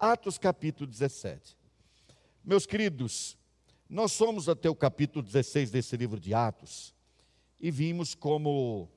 [0.00, 1.58] Atos capítulo 17.
[2.42, 3.36] Meus queridos,
[3.86, 6.94] nós somos até o capítulo 16 desse livro de Atos
[7.60, 8.88] e vimos como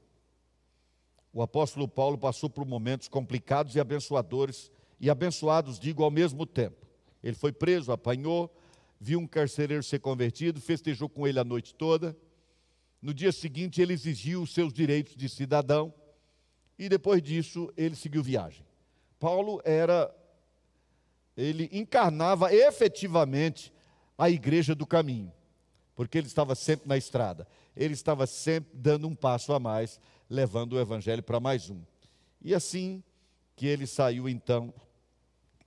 [1.33, 6.87] o apóstolo Paulo passou por momentos complicados e abençoadores, e abençoados, digo, ao mesmo tempo.
[7.21, 8.55] Ele foi preso, apanhou,
[8.97, 12.15] viu um carcereiro ser convertido, festejou com ele a noite toda.
[13.01, 15.93] No dia seguinte, ele exigiu os seus direitos de cidadão,
[16.79, 18.65] e depois disso, ele seguiu viagem.
[19.19, 20.09] Paulo era,
[21.35, 23.73] ele encarnava efetivamente
[24.17, 25.31] a igreja do caminho,
[25.95, 29.99] porque ele estava sempre na estrada, ele estava sempre dando um passo a mais,
[30.29, 31.81] levando o evangelho para mais um.
[32.41, 33.03] E assim
[33.55, 34.73] que ele saiu então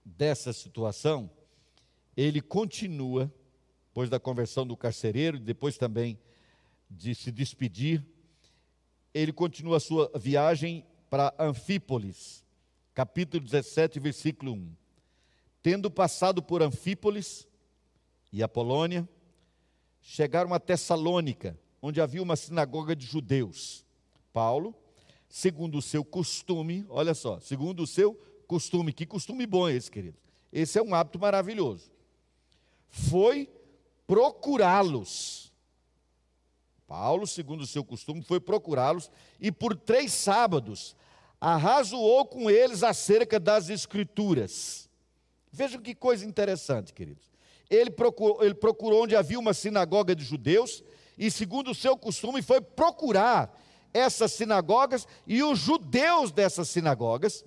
[0.04, 1.30] dessa situação,
[2.16, 3.32] ele continua,
[3.88, 6.18] depois da conversão do carcereiro, depois também
[6.88, 8.04] de se despedir,
[9.12, 12.44] ele continua a sua viagem para Anfípolis,
[12.94, 14.85] capítulo 17, versículo 1.
[15.66, 17.44] Tendo passado por Anfípolis
[18.32, 19.08] e a Polônia,
[20.00, 23.84] chegaram a Tessalônica, onde havia uma sinagoga de judeus.
[24.32, 24.72] Paulo,
[25.28, 28.14] segundo o seu costume, olha só, segundo o seu
[28.46, 30.16] costume, que costume bom é esse, querido?
[30.52, 31.90] Esse é um hábito maravilhoso.
[32.88, 33.50] Foi
[34.06, 35.52] procurá-los.
[36.86, 40.94] Paulo, segundo o seu costume, foi procurá-los e por três sábados
[41.40, 44.85] arrazoou com eles acerca das Escrituras.
[45.56, 47.32] Vejam que coisa interessante, queridos.
[47.70, 50.84] Ele procurou, ele procurou onde havia uma sinagoga de judeus
[51.16, 53.58] e, segundo o seu costume, foi procurar
[53.90, 57.42] essas sinagogas e os judeus dessas sinagogas.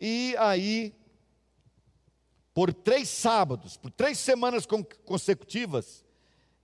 [0.00, 0.94] E aí,
[2.54, 4.66] por três sábados, por três semanas
[5.04, 6.02] consecutivas,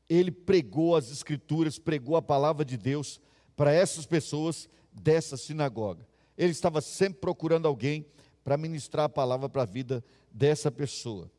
[0.08, 3.20] ele pregou as Escrituras, pregou a palavra de Deus
[3.54, 6.08] para essas pessoas dessa sinagoga.
[6.34, 8.06] Ele estava sempre procurando alguém
[8.42, 11.30] para ministrar a palavra para a vida dessa pessoa.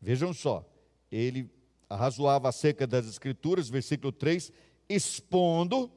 [0.00, 0.64] Vejam só,
[1.10, 1.50] ele
[1.88, 4.52] arrazoava acerca das Escrituras, versículo 3,
[4.88, 5.90] expondo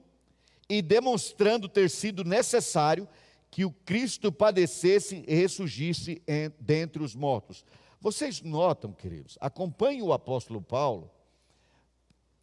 [0.67, 3.07] e demonstrando ter sido necessário
[3.51, 6.21] que o Cristo padecesse e ressurgisse
[6.59, 7.63] dentre os mortos.
[8.01, 11.11] Vocês notam, queridos, acompanhem o apóstolo Paulo,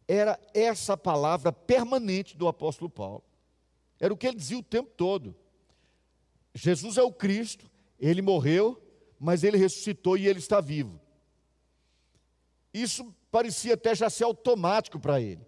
[0.07, 3.23] era essa palavra permanente do apóstolo Paulo.
[3.99, 5.35] Era o que ele dizia o tempo todo.
[6.53, 7.69] Jesus é o Cristo,
[7.99, 8.81] ele morreu,
[9.21, 10.99] mas ele ressuscitou e ele está vivo.
[12.73, 15.45] Isso parecia até já ser automático para ele.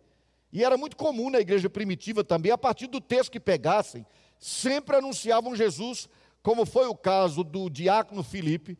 [0.52, 4.06] E era muito comum na igreja primitiva também, a partir do texto que pegassem,
[4.38, 6.08] sempre anunciavam Jesus,
[6.44, 8.78] como foi o caso do diácono Filipe,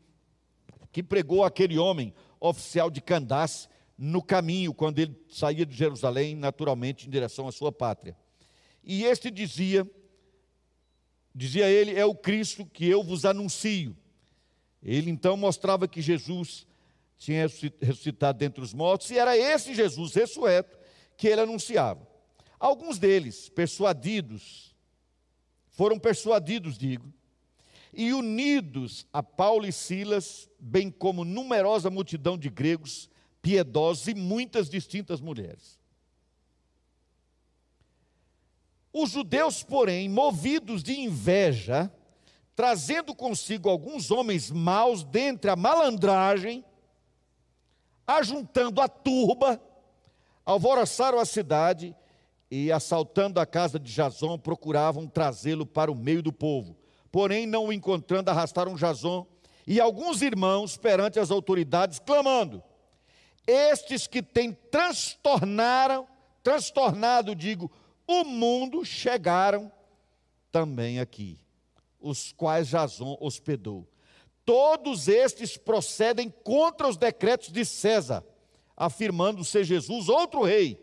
[0.92, 3.68] que pregou aquele homem, oficial de Candace,
[3.98, 8.16] no caminho, quando ele saía de Jerusalém, naturalmente, em direção à sua pátria.
[8.84, 9.90] E este dizia,
[11.34, 13.98] dizia ele, é o Cristo que eu vos anuncio.
[14.84, 16.68] Ele então mostrava que Jesus
[17.18, 17.48] tinha
[17.82, 20.78] ressuscitado dentre os mortos, e era esse Jesus ressurreto
[21.16, 22.06] que ele anunciava.
[22.60, 24.76] Alguns deles, persuadidos,
[25.70, 27.14] foram persuadidos, digo,
[27.94, 33.10] e unidos a Paulo e Silas, bem como numerosa multidão de gregos
[33.42, 35.80] piedosos e muitas distintas mulheres.
[38.92, 41.92] Os judeus, porém, movidos de inveja,
[42.56, 46.64] trazendo consigo alguns homens maus dentre a malandragem,
[48.06, 49.62] ajuntando a turba,
[50.46, 51.96] alvoroçaram a cidade
[52.52, 56.76] e, assaltando a casa de Jason, procuravam trazê-lo para o meio do povo.
[57.12, 59.26] Porém, não o encontrando, arrastaram Jason
[59.66, 62.62] e alguns irmãos perante as autoridades, clamando:
[63.48, 66.08] Estes que têm transtornaram,
[66.44, 67.72] transtornado, digo,
[68.06, 69.72] o mundo, chegaram
[70.52, 71.40] também aqui,
[72.04, 73.88] os quais Jason hospedou.
[74.46, 78.24] Todos estes procedem contra os decretos de César,
[78.76, 80.78] afirmando ser Jesus outro rei.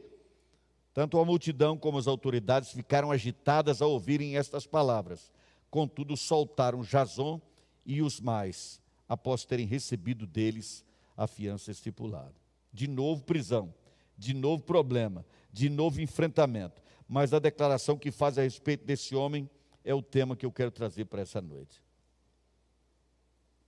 [0.94, 5.30] Tanto a multidão como as autoridades ficaram agitadas ao ouvirem estas palavras.
[5.70, 7.40] Contudo, soltaram Jason
[7.84, 10.84] e os mais, após terem recebido deles
[11.16, 12.34] a fiança estipulada.
[12.72, 13.72] De novo prisão,
[14.16, 16.82] de novo problema, de novo enfrentamento.
[17.06, 19.48] Mas a declaração que faz a respeito desse homem
[19.84, 21.82] é o tema que eu quero trazer para essa noite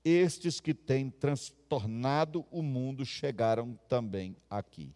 [0.04, 4.92] estes que têm transtornado o mundo chegaram também aqui.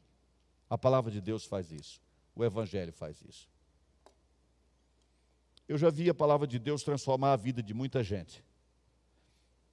[0.68, 2.00] A palavra de Deus faz isso,
[2.34, 3.48] o Evangelho faz isso.
[5.68, 8.44] Eu já vi a palavra de Deus transformar a vida de muita gente.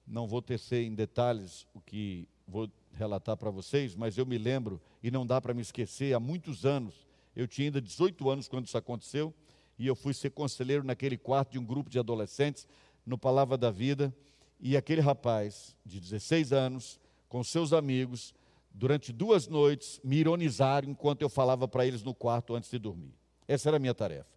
[0.06, 4.80] Não vou tecer em detalhes o que vou relatar para vocês, mas eu me lembro,
[5.02, 8.66] e não dá para me esquecer, há muitos anos, eu tinha ainda 18 anos quando
[8.66, 9.34] isso aconteceu,
[9.78, 12.66] e eu fui ser conselheiro naquele quarto de um grupo de adolescentes,
[13.04, 14.14] no Palavra da Vida,
[14.60, 16.98] E aquele rapaz de 16 anos,
[17.28, 18.32] com seus amigos,
[18.70, 23.14] durante duas noites, me ironizaram enquanto eu falava para eles no quarto antes de dormir.
[23.46, 24.30] Essa era a minha tarefa.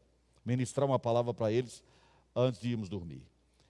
[0.44, 1.84] Ministrar uma palavra para eles
[2.36, 3.24] antes de irmos dormir.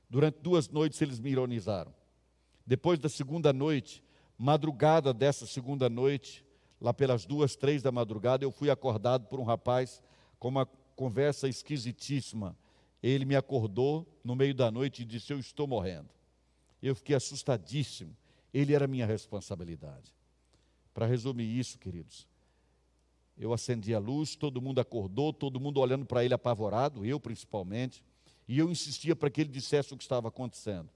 [0.10, 1.94] Durante duas noites eles me ironizaram.
[2.66, 4.04] Depois da segunda noite,
[4.38, 6.46] madrugada dessa segunda noite,
[6.80, 10.02] lá pelas duas, três da madrugada, eu fui acordado por um rapaz
[10.40, 10.68] com uma
[10.98, 12.58] conversa esquisitíssima.
[13.02, 16.10] Ele me acordou no meio da noite e disse: Eu estou morrendo.
[16.82, 18.18] Eu fiquei assustadíssimo.
[18.54, 20.14] Ele era minha responsabilidade.
[20.94, 22.28] Para resumir isso, queridos,
[23.38, 28.04] eu acendi a luz, todo mundo acordou, todo mundo olhando para ele apavorado, eu principalmente,
[28.48, 30.90] e eu insistia para que ele dissesse o que estava acontecendo.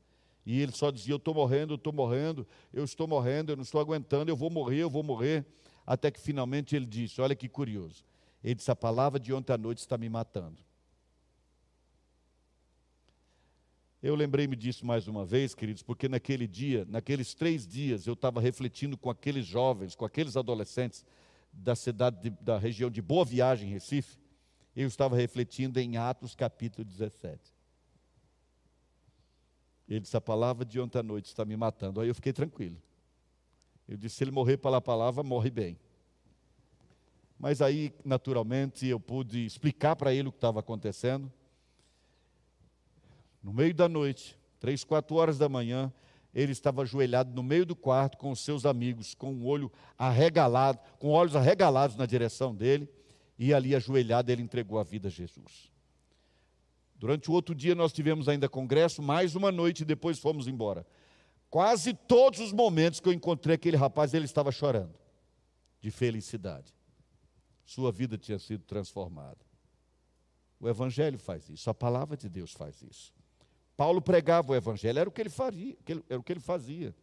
[0.44, 3.64] E ele só dizia: Eu estou morrendo, eu estou morrendo, eu estou morrendo, eu não
[3.64, 5.46] estou aguentando, eu vou morrer, eu vou morrer.
[5.86, 8.04] Até que finalmente ele disse: Olha que curioso.
[8.44, 10.62] Ele disse: A palavra de ontem à noite está me matando.
[14.02, 18.42] Eu lembrei-me disso mais uma vez, queridos, porque naquele dia, naqueles três dias, eu estava
[18.42, 21.06] refletindo com aqueles jovens, com aqueles adolescentes
[21.54, 24.18] da cidade, de, da região de Boa Viagem, Recife.
[24.76, 27.40] Eu estava refletindo em Atos capítulo 17.
[29.88, 32.02] Ele disse: A palavra de ontem à noite está me matando.
[32.02, 32.82] Aí eu fiquei tranquilo.
[33.88, 35.78] Eu disse: Se ele morrer pela palavra, morre bem.
[37.42, 41.34] Mas aí, naturalmente, eu pude explicar para ele o que estava acontecendo.
[43.42, 45.92] No meio da noite, três, quatro horas da manhã,
[46.36, 50.78] ele estava ajoelhado no meio do quarto com os seus amigos, com o olho arregalado,
[51.00, 52.88] com olhos arregalados na direção dele,
[53.40, 55.72] e ali ajoelhado ele entregou a vida a Jesus.
[56.96, 60.86] Durante o outro dia nós tivemos ainda congresso, mais uma noite e depois fomos embora.
[61.50, 64.94] Quase todos os momentos que eu encontrei aquele rapaz, ele estava chorando
[65.82, 66.72] de felicidade.
[67.72, 69.38] Sua vida tinha sido transformada.
[70.60, 73.14] O Evangelho faz isso, a palavra de Deus faz isso.
[73.78, 75.78] Paulo pregava o evangelho, era o que ele faria,
[76.10, 76.94] era o que ele fazia.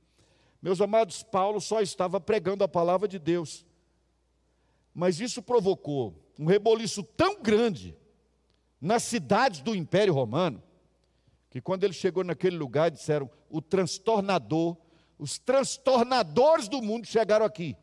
[0.60, 3.64] Meus amados, Paulo só estava pregando a palavra de Deus.
[4.94, 7.96] Mas isso provocou um reboliço tão grande
[8.78, 10.62] nas cidades do Império Romano,
[11.48, 14.76] que quando ele chegou naquele lugar, disseram: o transtornador,
[15.18, 17.74] os transtornadores do mundo chegaram aqui.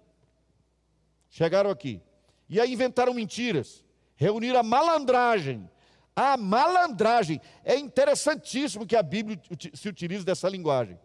[1.31, 1.99] Chegaram aqui.
[2.47, 3.83] E aí inventaram mentiras,
[4.15, 5.69] reuniram a malandragem,
[6.15, 7.41] a malandragem.
[7.63, 9.39] É interessantíssimo que a Bíblia
[9.73, 10.99] se utilize dessa linguagem.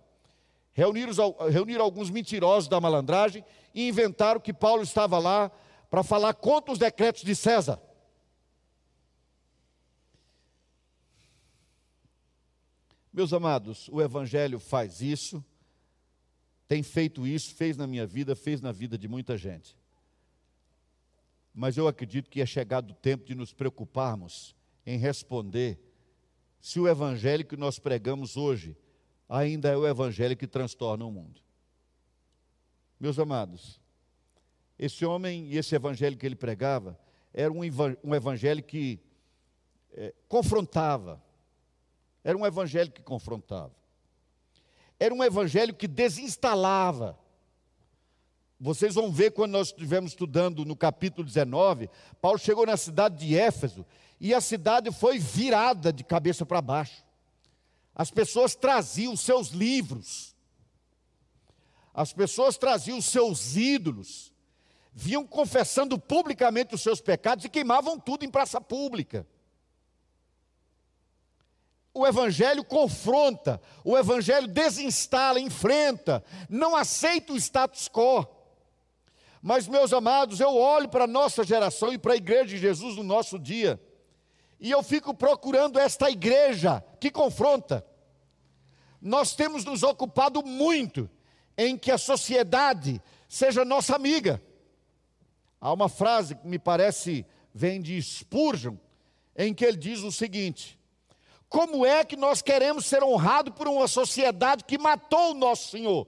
[0.73, 1.13] Reuniram,
[1.51, 3.45] reuniram alguns mentirosos da malandragem
[3.75, 5.51] e inventaram que Paulo estava lá
[5.91, 7.81] para falar contra os decretos de César.
[13.13, 15.45] Meus amados, o Evangelho faz isso,
[16.69, 19.80] tem feito isso, fez na minha vida, fez na vida de muita gente.
[21.55, 24.55] Mas eu acredito que é chegado o tempo de nos preocuparmos
[24.87, 25.79] em responder
[26.61, 28.77] se o evangelho que nós pregamos hoje
[29.29, 31.41] ainda é o evangelho que transtorna o mundo.
[32.99, 33.81] Meus amados,
[34.79, 36.99] esse homem e esse evangelho que ele pregava
[37.33, 39.01] era um evangelho que
[39.93, 41.23] é, confrontava,
[42.23, 43.75] era um evangelho que confrontava,
[44.99, 47.19] era um evangelho que desinstalava.
[48.61, 51.89] Vocês vão ver quando nós estivemos estudando no capítulo 19,
[52.21, 53.87] Paulo chegou na cidade de Éfeso
[54.21, 57.03] e a cidade foi virada de cabeça para baixo.
[57.95, 60.37] As pessoas traziam seus livros,
[61.95, 64.31] as pessoas traziam seus ídolos,
[64.93, 69.27] vinham confessando publicamente os seus pecados e queimavam tudo em praça pública.
[71.95, 78.40] O Evangelho confronta, o Evangelho desinstala, enfrenta, não aceita o status quo.
[79.43, 82.97] Mas, meus amados, eu olho para a nossa geração e para a igreja de Jesus
[82.97, 83.81] no nosso dia,
[84.59, 87.85] e eu fico procurando esta igreja que confronta.
[89.01, 91.09] Nós temos nos ocupado muito
[91.57, 94.43] em que a sociedade seja nossa amiga.
[95.59, 98.77] Há uma frase que me parece vem de Spurgeon,
[99.37, 100.79] em que ele diz o seguinte:
[101.49, 106.07] Como é que nós queremos ser honrados por uma sociedade que matou o nosso Senhor?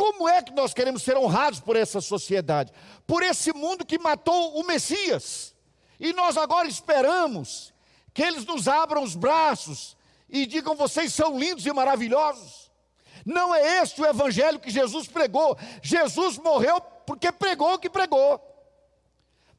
[0.00, 2.72] Como é que nós queremos ser honrados por essa sociedade?
[3.06, 5.54] Por esse mundo que matou o Messias.
[6.00, 7.74] E nós agora esperamos
[8.14, 9.94] que eles nos abram os braços
[10.26, 12.70] e digam: vocês são lindos e maravilhosos.
[13.26, 15.54] Não é este o evangelho que Jesus pregou.
[15.82, 18.40] Jesus morreu porque pregou o que pregou.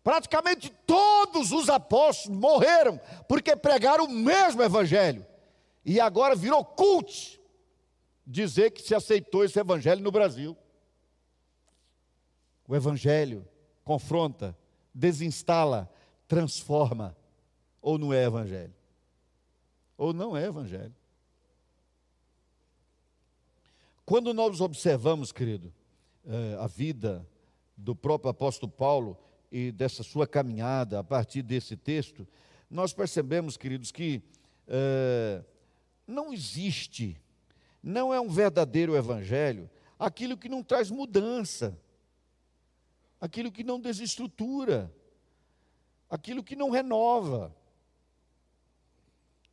[0.03, 5.23] Praticamente todos os apóstolos morreram porque pregaram o mesmo evangelho.
[5.85, 7.39] E agora virou cult
[8.25, 10.57] dizer que se aceitou esse evangelho no Brasil.
[12.67, 13.47] O evangelho
[13.83, 14.57] confronta,
[14.93, 15.91] desinstala,
[16.27, 17.15] transforma.
[17.81, 18.73] Ou não é evangelho?
[19.97, 20.95] Ou não é evangelho?
[24.05, 25.73] Quando nós observamos, querido,
[26.25, 27.27] eh, a vida
[27.77, 29.17] do próprio apóstolo Paulo
[29.51, 32.27] e dessa sua caminhada a partir desse texto,
[32.69, 34.21] nós percebemos, queridos, que
[34.67, 35.43] eh,
[36.05, 37.19] não existe,
[37.81, 41.79] não é um verdadeiro evangelho aquilo que não traz mudança,
[43.19, 44.91] aquilo que não desestrutura,
[46.09, 47.55] aquilo que não renova.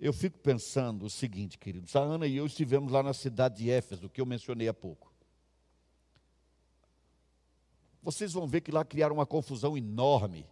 [0.01, 3.71] Eu fico pensando o seguinte, queridos, a Ana e eu estivemos lá na cidade de
[3.71, 5.13] Éfeso, que eu mencionei há pouco.
[8.03, 10.49] Vocês vão ver que lá criaram uma confusão enorme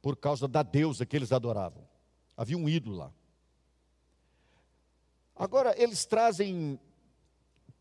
[0.00, 1.86] por causa da deusa que eles adoravam.
[2.36, 3.12] Havia um ídolo lá.
[5.36, 6.80] Agora, eles trazem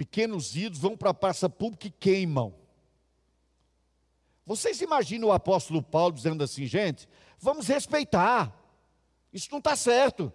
[0.02, 2.56] pequenos ídolos, vão para a praça pública e queimam.
[4.44, 8.52] Vocês imaginam o apóstolo Paulo dizendo assim, gente, vamos respeitar,
[9.32, 10.34] isso não está certo.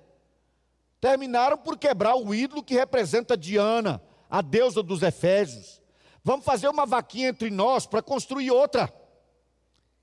[1.01, 5.83] Terminaram por quebrar o ídolo que representa Diana, a deusa dos Efésios.
[6.23, 8.95] Vamos fazer uma vaquinha entre nós para construir outra.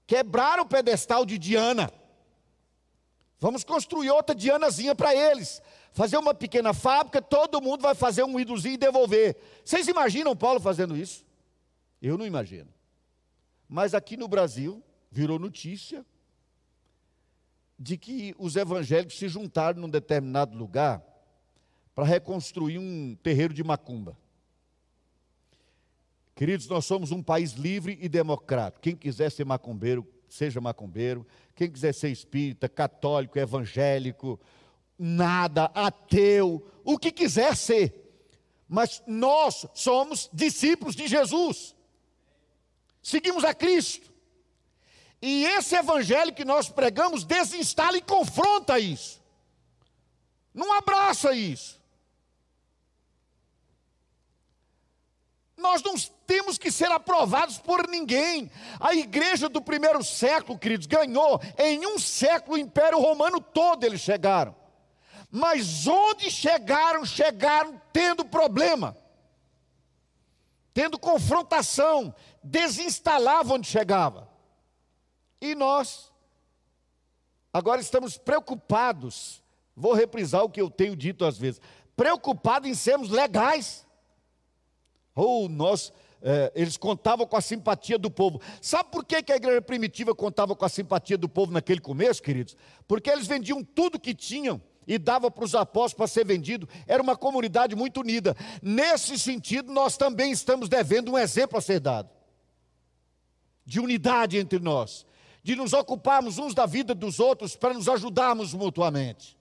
[0.06, 1.90] Quebraram o pedestal de Diana.
[3.44, 5.62] Vamos construir outra Dianazinha para eles.
[5.92, 9.36] Fazer uma pequena fábrica, todo mundo vai fazer um ídolozinho e devolver.
[9.66, 11.26] Vocês imaginam Paulo fazendo isso?
[12.02, 12.70] Eu não imagino.
[13.68, 14.82] Mas aqui no Brasil,
[15.12, 16.06] virou notícia
[17.78, 21.04] de que os evangélicos se juntaram num determinado lugar
[21.94, 24.18] para reconstruir um terreiro de macumba.
[26.34, 28.82] Queridos, nós somos um país livre e democrático.
[28.82, 31.28] Quem quiser ser macumbeiro, seja macumbeiro.
[31.56, 34.40] Quem quiser ser espírita, católico, evangélico,
[34.98, 38.00] nada, ateu, o que quiser ser.
[38.68, 41.76] Mas nós somos discípulos de Jesus.
[43.02, 44.12] Seguimos a Cristo.
[45.22, 49.22] E esse evangelho que nós pregamos desinstala e confronta isso.
[50.54, 51.83] Não abraça isso.
[55.56, 55.96] Nós não
[56.26, 58.50] temos que ser aprovados por ninguém.
[58.80, 64.02] A igreja do primeiro século, queridos, ganhou em um século o Império Romano todo eles
[64.02, 64.56] chegaram.
[65.30, 68.96] Mas onde chegaram, chegaram tendo problema,
[70.74, 74.30] tendo confrontação, desinstalavam onde chegava.
[75.42, 76.12] E nós,
[77.52, 79.42] agora estamos preocupados,
[79.76, 81.62] vou reprisar o que eu tenho dito às vezes,
[81.96, 83.86] preocupados em sermos legais.
[85.16, 88.42] Ou oh, nós, eh, eles contavam com a simpatia do povo.
[88.62, 92.22] Sabe por que, que a igreja primitiva contava com a simpatia do povo naquele começo,
[92.22, 92.56] queridos?
[92.88, 96.68] Porque eles vendiam tudo que tinham e dava para os apóstolos para ser vendido.
[96.88, 98.36] Era uma comunidade muito unida.
[98.62, 102.10] Nesse sentido, nós também estamos devendo um exemplo a ser dado
[103.66, 105.06] de unidade entre nós,
[105.42, 109.38] de nos ocuparmos uns da vida dos outros para nos ajudarmos mutuamente,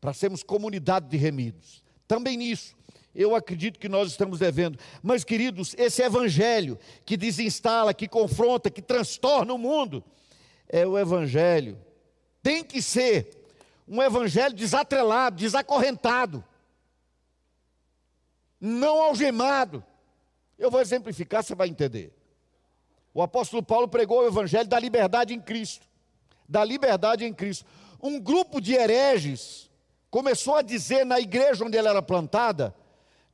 [0.00, 1.82] para sermos comunidade de remidos.
[2.06, 2.76] Também nisso,
[3.14, 4.78] eu acredito que nós estamos devendo.
[5.02, 10.02] Mas, queridos, esse evangelho que desinstala, que confronta, que transtorna o mundo,
[10.68, 11.78] é o evangelho.
[12.42, 13.30] Tem que ser
[13.86, 16.44] um evangelho desatrelado, desacorrentado,
[18.60, 19.84] não algemado
[20.58, 22.12] eu vou exemplificar, você vai entender.
[23.12, 25.86] O apóstolo Paulo pregou o evangelho da liberdade em Cristo.
[26.48, 27.64] Da liberdade em Cristo.
[28.02, 29.70] Um grupo de hereges
[30.10, 32.74] começou a dizer na igreja onde ela era plantada,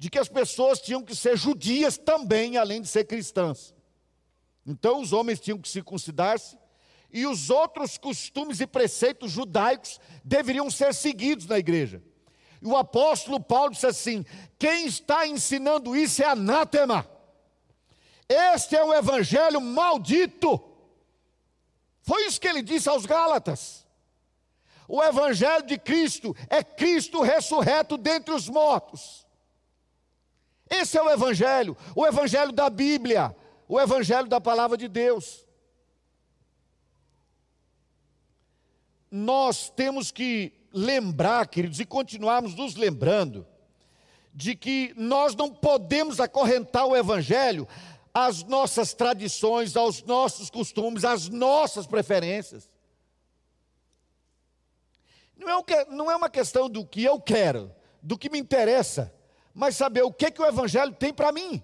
[0.01, 3.75] de que as pessoas tinham que ser judias também, além de ser cristãs.
[4.67, 6.57] Então os homens tinham que circuncidar-se
[7.13, 12.03] e os outros costumes e preceitos judaicos deveriam ser seguidos na igreja.
[12.63, 14.25] E o apóstolo Paulo disse assim:
[14.59, 17.07] quem está ensinando isso é anátema.
[18.27, 20.59] Este é um evangelho maldito.
[22.01, 23.87] Foi isso que ele disse aos Gálatas.
[24.89, 29.29] O evangelho de Cristo é Cristo ressurreto dentre os mortos.
[30.71, 33.37] Esse é o evangelho, o evangelho da Bíblia,
[33.69, 35.45] o evangelho da palavra de Deus.
[39.11, 43.45] Nós temos que lembrar, queridos, e continuarmos nos lembrando,
[44.33, 47.67] de que nós não podemos acorrentar o Evangelho
[48.15, 52.69] às nossas tradições, aos nossos costumes, às nossas preferências.
[55.37, 59.13] Não é, é uma questão do que eu quero, do que me interessa,
[59.55, 61.63] mas saber o que, que o Evangelho tem para mim.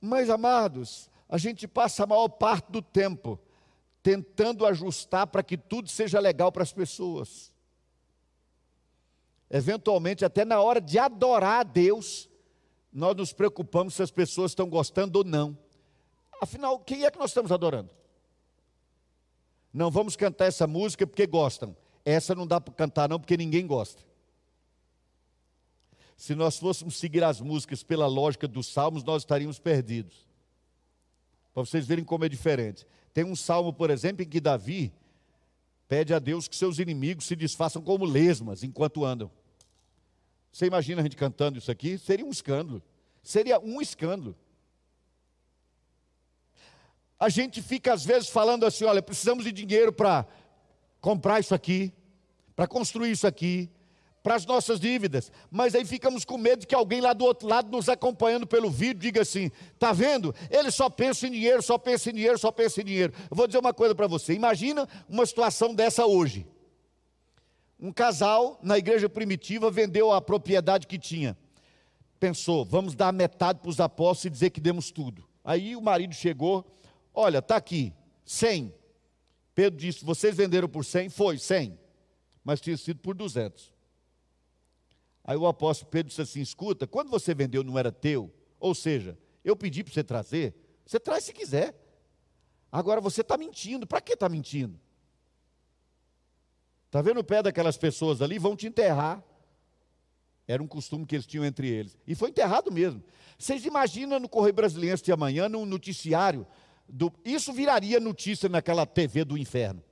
[0.00, 3.38] Mas, amados, a gente passa a maior parte do tempo
[4.02, 7.52] tentando ajustar para que tudo seja legal para as pessoas.
[9.50, 12.28] Eventualmente, até na hora de adorar a Deus,
[12.92, 15.58] nós nos preocupamos se as pessoas estão gostando ou não.
[16.40, 17.90] Afinal, quem é que nós estamos adorando?
[19.72, 21.76] Não vamos cantar essa música porque gostam.
[22.04, 24.07] Essa não dá para cantar, não, porque ninguém gosta.
[26.18, 30.26] Se nós fôssemos seguir as músicas pela lógica dos salmos, nós estaríamos perdidos.
[31.54, 32.84] Para vocês verem como é diferente.
[33.14, 34.92] Tem um salmo, por exemplo, em que Davi
[35.86, 39.30] pede a Deus que seus inimigos se desfaçam como lesmas enquanto andam.
[40.50, 41.96] Você imagina a gente cantando isso aqui?
[41.96, 42.82] Seria um escândalo.
[43.22, 44.36] Seria um escândalo.
[47.16, 50.26] A gente fica às vezes falando assim: olha, precisamos de dinheiro para
[51.00, 51.92] comprar isso aqui,
[52.56, 53.70] para construir isso aqui,
[54.28, 55.32] para as nossas dívidas.
[55.50, 59.00] Mas aí ficamos com medo que alguém lá do outro lado, nos acompanhando pelo vídeo,
[59.00, 60.34] diga assim: está vendo?
[60.50, 63.14] Ele só pensa em dinheiro, só pensa em dinheiro, só pensa em dinheiro.
[63.30, 66.46] Vou dizer uma coisa para você: imagina uma situação dessa hoje.
[67.80, 71.34] Um casal na igreja primitiva vendeu a propriedade que tinha.
[72.20, 75.26] Pensou, vamos dar metade para os apóstolos e dizer que demos tudo.
[75.42, 76.70] Aí o marido chegou,
[77.14, 77.94] olha, está aqui,
[78.26, 78.74] 100.
[79.54, 81.08] Pedro disse, vocês venderam por 100?
[81.08, 81.78] Foi, 100.
[82.44, 83.77] Mas tinha sido por 200.
[85.28, 88.32] Aí o apóstolo Pedro disse assim, escuta, quando você vendeu não era teu?
[88.58, 90.54] Ou seja, eu pedi para você trazer,
[90.86, 91.78] você traz se quiser.
[92.72, 94.80] Agora você está mentindo, para que está mentindo?
[96.86, 98.38] Está vendo o pé daquelas pessoas ali?
[98.38, 99.22] Vão te enterrar.
[100.46, 101.94] Era um costume que eles tinham entre eles.
[102.06, 103.04] E foi enterrado mesmo.
[103.38, 106.46] Vocês imaginam no Correio Brasiliense de amanhã, no noticiário,
[106.88, 109.84] do, isso viraria notícia naquela TV do inferno.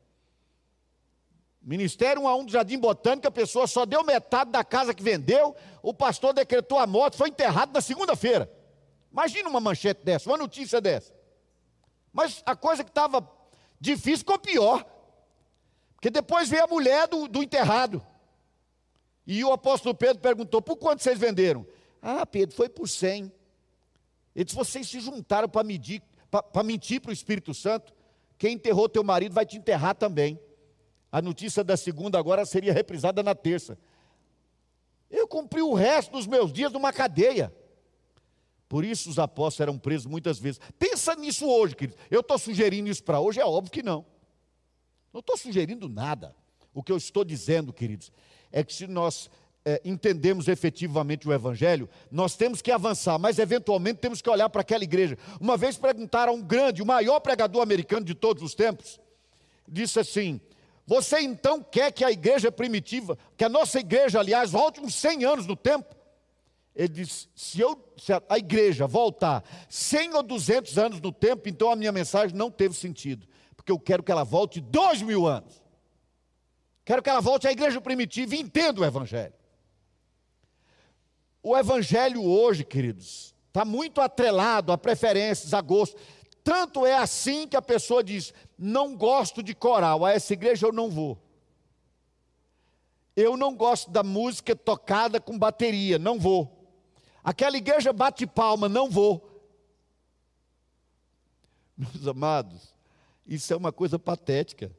[1.67, 5.03] Ministério 1 a 1 do Jardim Botânico, a pessoa só deu metade da casa que
[5.03, 8.49] vendeu, o pastor decretou a morte, foi enterrado na segunda-feira.
[9.11, 11.13] Imagina uma manchete dessa, uma notícia dessa.
[12.13, 13.29] Mas a coisa que estava
[13.81, 14.87] difícil ficou pior.
[15.95, 18.01] Porque depois veio a mulher do, do enterrado.
[19.27, 21.67] E o apóstolo Pedro perguntou: por quanto vocês venderam?
[22.01, 23.33] Ah, Pedro, foi por cem.
[24.37, 27.93] Ele disse: vocês se juntaram para mentir para o Espírito Santo.
[28.39, 30.39] Quem enterrou teu marido vai te enterrar também.
[31.11, 33.79] A notícia da segunda agora seria reprisada na terça.
[35.11, 37.55] Eu cumpri o resto dos meus dias numa cadeia.
[38.69, 40.61] Por isso os apóstolos eram presos muitas vezes.
[40.79, 41.99] Pensa nisso hoje, querido.
[42.11, 43.41] Eu estou sugerindo isso para hoje?
[43.41, 44.05] É óbvio que não.
[45.13, 46.35] Não estou sugerindo nada.
[46.75, 48.13] O que eu estou dizendo, queridos,
[48.51, 49.31] é que se nós
[49.65, 54.61] é, entendemos efetivamente o Evangelho, nós temos que avançar, mas eventualmente temos que olhar para
[54.61, 55.17] aquela igreja.
[55.41, 59.01] Uma vez perguntaram a um grande, o maior pregador americano de todos os tempos,
[59.67, 60.41] disse assim:
[60.87, 65.25] Você então quer que a igreja primitiva, que a nossa igreja, aliás, volte uns 100
[65.25, 65.95] anos no tempo?
[66.75, 71.71] Ele disse: se, eu, se a igreja voltar 100 ou 200 anos no tempo, então
[71.71, 73.27] a minha mensagem não teve sentido
[73.67, 75.61] porque eu quero que ela volte dois mil anos.
[76.85, 79.35] Quero que ela volte à igreja primitiva e entenda o Evangelho.
[81.43, 86.01] O Evangelho hoje, queridos, está muito atrelado a preferências, a gostos.
[86.47, 90.73] Tanto é assim que a pessoa diz: não gosto de coral, a essa igreja eu
[90.73, 91.19] não vou.
[93.17, 96.71] Eu não gosto da música tocada com bateria, não vou.
[97.25, 99.43] Aquela igreja bate palma, não vou.
[101.77, 102.73] Meus amados,
[103.27, 104.71] isso é uma coisa patética,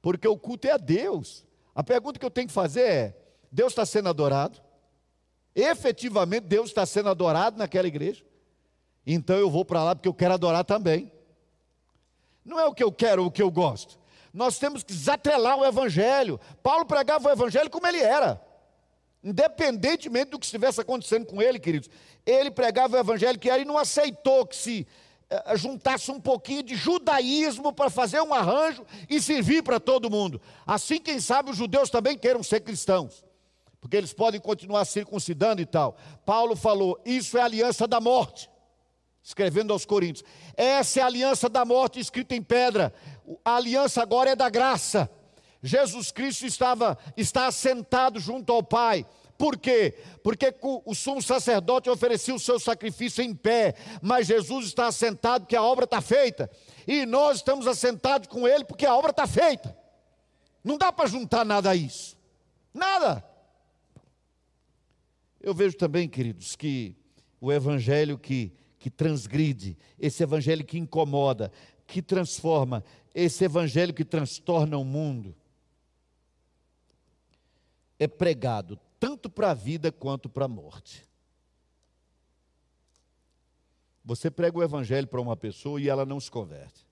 [0.00, 1.44] porque o culto é a Deus.
[1.74, 3.16] A pergunta que eu tenho que fazer é:
[3.50, 4.62] Deus está sendo adorado?
[5.52, 8.24] Efetivamente, Deus está sendo adorado naquela igreja?
[9.06, 11.10] Então eu vou para lá porque eu quero adorar também.
[12.44, 13.98] Não é o que eu quero, o que eu gosto.
[14.32, 16.40] Nós temos que desatrelar o Evangelho.
[16.62, 18.40] Paulo pregava o Evangelho como ele era.
[19.22, 21.88] Independentemente do que estivesse acontecendo com ele, queridos.
[22.24, 24.86] Ele pregava o Evangelho que era e não aceitou que se
[25.32, 30.40] eh, juntasse um pouquinho de judaísmo para fazer um arranjo e servir para todo mundo.
[30.66, 33.24] Assim, quem sabe, os judeus também queiram ser cristãos,
[33.80, 35.96] porque eles podem continuar circuncidando e tal.
[36.26, 38.50] Paulo falou: Isso é aliança da morte,
[39.22, 40.24] escrevendo aos Coríntios.
[40.56, 42.92] Essa é a aliança da morte escrita em pedra.
[43.44, 45.10] A aliança agora é da graça.
[45.62, 49.06] Jesus Cristo estava está assentado junto ao Pai
[49.42, 49.98] por quê?
[50.22, 55.56] Porque o sumo sacerdote oferecia o seu sacrifício em pé, mas Jesus está assentado porque
[55.56, 56.48] a obra está feita.
[56.86, 59.76] E nós estamos assentados com Ele porque a obra está feita.
[60.62, 62.16] Não dá para juntar nada a isso.
[62.72, 63.24] Nada.
[65.40, 66.94] Eu vejo também, queridos, que
[67.40, 68.52] o evangelho que,
[68.82, 71.52] que transgride, esse evangelho que incomoda,
[71.86, 72.82] que transforma,
[73.14, 75.36] esse evangelho que transtorna o mundo,
[77.96, 81.06] é pregado tanto para a vida quanto para a morte.
[84.04, 86.84] Você prega o evangelho para uma pessoa e ela não se converte.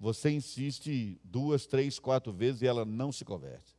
[0.00, 3.76] Você insiste duas, três, quatro vezes e ela não se converte.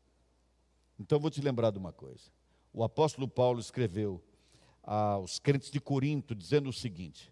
[0.97, 2.31] Então vou te lembrar de uma coisa.
[2.71, 4.23] O apóstolo Paulo escreveu
[4.87, 7.31] aos crentes de Corinto dizendo o seguinte: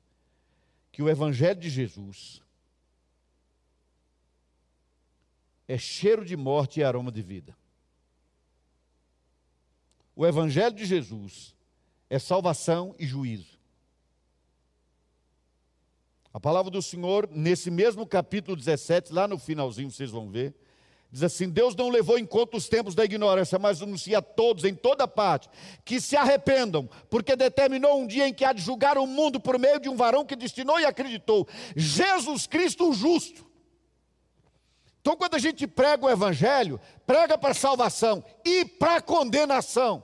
[0.91, 2.43] que o evangelho de Jesus
[5.67, 7.57] é cheiro de morte e aroma de vida
[10.15, 11.53] o Evangelho de Jesus
[12.09, 13.59] é salvação e juízo.
[16.33, 20.55] A palavra do Senhor, nesse mesmo capítulo 17, lá no finalzinho vocês vão ver,
[21.11, 24.63] diz assim: Deus não levou em conta os tempos da ignorância, mas anuncia a todos,
[24.63, 25.49] em toda parte,
[25.83, 29.57] que se arrependam, porque determinou um dia em que há de julgar o mundo por
[29.57, 33.45] meio de um varão que destinou e acreditou, Jesus Cristo o justo.
[35.05, 40.03] Então, quando a gente prega o Evangelho, prega para salvação e para condenação.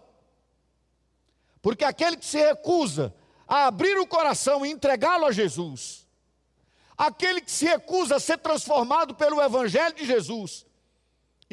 [1.59, 3.11] Porque aquele que se recusa
[3.47, 6.07] a abrir o coração e entregá-lo a Jesus,
[6.95, 10.67] aquele que se recusa a ser transformado pelo Evangelho de Jesus,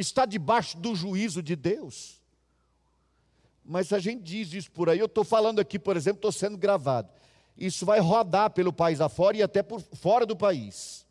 [0.00, 2.22] está debaixo do juízo de Deus.
[3.64, 4.98] Mas a gente diz isso por aí.
[4.98, 7.10] Eu estou falando aqui, por exemplo, estou sendo gravado.
[7.56, 11.06] Isso vai rodar pelo país afora e até por fora do país.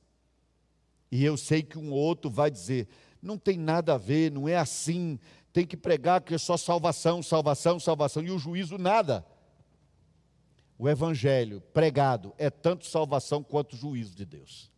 [1.12, 2.88] E eu sei que um outro vai dizer:
[3.22, 5.20] não tem nada a ver, não é assim,
[5.52, 9.26] tem que pregar que é só salvação, salvação, salvação, e o juízo nada.
[10.80, 14.72] O evangelho pregado é tanto salvação quanto juízo de Deus.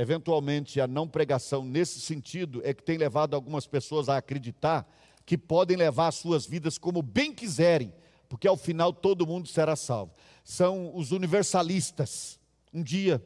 [0.00, 4.88] Eventualmente, a não pregação nesse sentido é que tem levado algumas pessoas a acreditar
[5.26, 7.92] que podem levar as suas vidas como bem quiserem,
[8.28, 10.14] porque ao final todo mundo será salvo.
[10.44, 12.38] São os universalistas.
[12.72, 13.20] Um dia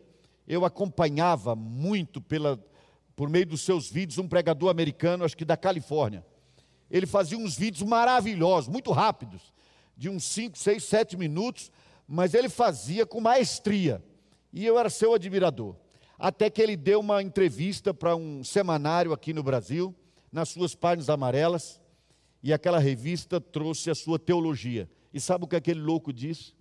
[0.48, 2.58] eu acompanhava muito pela
[3.14, 6.24] por meio dos seus vídeos, um pregador americano, acho que da Califórnia.
[6.90, 9.52] Ele fazia uns vídeos maravilhosos, muito rápidos,
[9.94, 11.70] de uns 5, 6, 7 minutos,
[12.08, 14.02] mas ele fazia com maestria.
[14.50, 15.81] E eu era seu admirador.
[16.22, 19.92] Até que ele deu uma entrevista para um semanário aqui no Brasil,
[20.30, 21.82] nas suas páginas amarelas,
[22.40, 24.88] e aquela revista trouxe a sua teologia.
[25.12, 26.54] E sabe o que aquele louco disse?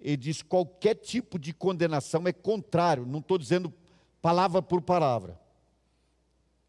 [0.00, 3.72] Ele diz: qualquer tipo de condenação é contrário, não estou dizendo
[4.20, 5.40] palavra por palavra.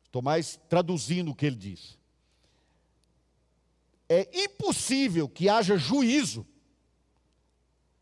[0.04, 1.98] Estou mais traduzindo o que ele diz.
[4.08, 6.46] É impossível que haja juízo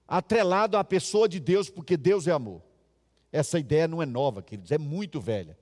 [0.05, 2.67] atrelado à pessoa de Deus, porque Deus é amor.
[3.31, 5.57] Essa ideia não é nova, queridos, é muito velha.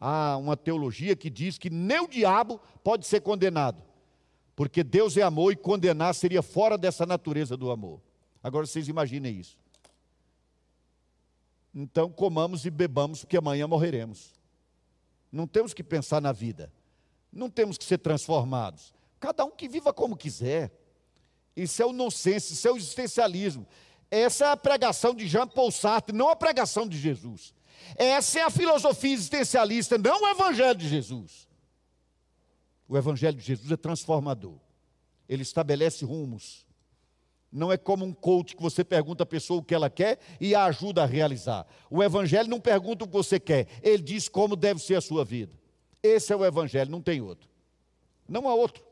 [0.00, 3.82] Há uma teologia que diz que nem o diabo pode ser condenado,
[4.54, 8.00] porque Deus é amor e condenar seria fora dessa natureza do amor.
[8.42, 9.58] Agora vocês imaginem isso.
[11.74, 14.34] Então comamos e bebamos, porque amanhã morreremos.
[15.30, 16.72] Não temos que pensar na vida.
[17.30, 18.94] Não temos que ser transformados.
[19.20, 20.72] Cada um que viva como quiser.
[21.54, 23.66] Isso é o nonsense, isso é o existencialismo.
[24.10, 27.54] Essa é a pregação de Jean Paul Sartre, não a pregação de Jesus.
[27.96, 31.46] Essa é a filosofia existencialista, não o evangelho de Jesus.
[32.88, 34.58] O evangelho de Jesus é transformador.
[35.28, 36.64] Ele estabelece rumos.
[37.50, 40.54] Não é como um coach que você pergunta à pessoa o que ela quer e
[40.54, 41.66] a ajuda a realizar.
[41.90, 45.24] O Evangelho não pergunta o que você quer, ele diz como deve ser a sua
[45.24, 45.52] vida.
[46.02, 47.48] Esse é o Evangelho, não tem outro.
[48.28, 48.84] Não há outro.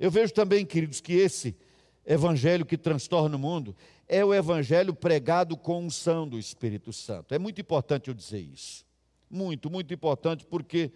[0.00, 1.56] Eu vejo também, queridos, que esse
[2.04, 3.76] Evangelho que transtorna o mundo
[4.08, 7.34] é o Evangelho pregado com unção do Espírito Santo.
[7.34, 8.84] É muito importante eu dizer isso.
[9.30, 10.92] Muito, muito importante, porque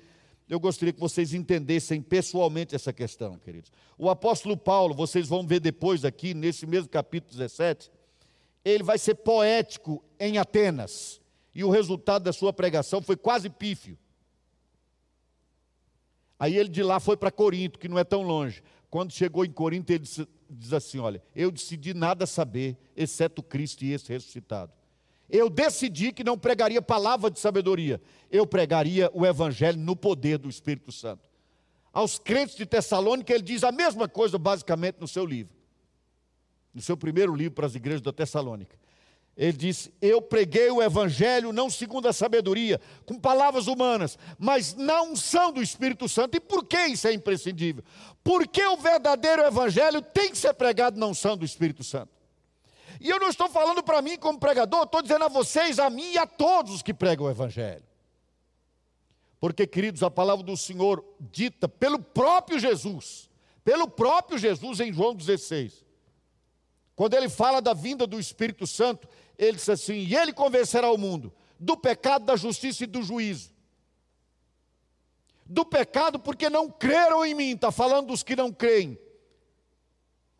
[0.48, 3.72] eu gostaria que vocês entendessem pessoalmente essa questão, queridos.
[3.96, 7.90] O apóstolo Paulo, vocês vão ver depois aqui, nesse mesmo capítulo 17,
[8.64, 11.20] ele vai ser poético em Atenas.
[11.54, 13.98] E o resultado da sua pregação foi quase pífio.
[16.38, 18.62] Aí ele de lá foi para Corinto, que não é tão longe.
[18.88, 20.06] Quando chegou em Corinto, ele
[20.48, 24.72] diz assim: Olha, eu decidi nada saber, exceto Cristo e esse ressuscitado
[25.28, 30.48] eu decidi que não pregaria palavra de sabedoria, eu pregaria o evangelho no poder do
[30.48, 31.28] Espírito Santo.
[31.92, 35.54] Aos crentes de Tessalônica, ele diz a mesma coisa, basicamente, no seu livro,
[36.72, 38.78] no seu primeiro livro para as igrejas da Tessalônica.
[39.38, 45.00] Ele diz: Eu preguei o Evangelho não segundo a sabedoria, com palavras humanas, mas na
[45.02, 46.36] unção do Espírito Santo.
[46.36, 47.84] E por que isso é imprescindível?
[48.24, 52.10] Porque o verdadeiro Evangelho tem que ser pregado na unção do Espírito Santo.
[53.00, 56.14] E eu não estou falando para mim como pregador, estou dizendo a vocês, a mim
[56.14, 57.84] e a todos os que pregam o Evangelho.
[59.38, 63.30] Porque, queridos, a palavra do Senhor dita pelo próprio Jesus,
[63.62, 65.86] pelo próprio Jesus em João 16,
[66.98, 69.08] quando ele fala da vinda do Espírito Santo,
[69.38, 73.52] ele diz assim: e ele convencerá o mundo do pecado, da justiça e do juízo.
[75.46, 78.98] Do pecado, porque não creram em mim, está falando dos que não creem.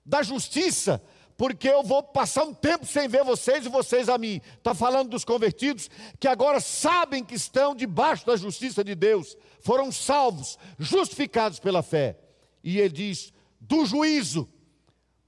[0.05, 1.01] Da justiça,
[1.37, 4.41] porque eu vou passar um tempo sem ver vocês e vocês a mim.
[4.57, 9.93] Está falando dos convertidos que agora sabem que estão debaixo da justiça de Deus, foram
[9.93, 12.19] salvos, justificados pela fé.
[12.65, 14.49] E ele diz: do juízo,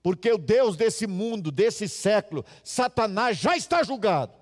[0.02, 4.32] porque o Deus desse mundo, desse século, Satanás já está julgado,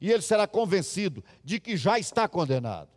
[0.00, 2.88] e ele será convencido de que já está condenado.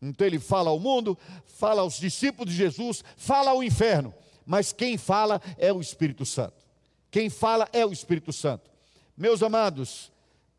[0.00, 4.14] Então ele fala ao mundo, fala aos discípulos de Jesus, fala ao inferno
[4.46, 6.64] mas quem fala é o Espírito Santo.
[7.10, 8.70] Quem fala é o Espírito Santo.
[9.16, 10.12] Meus amados,